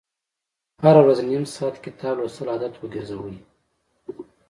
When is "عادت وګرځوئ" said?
2.53-3.35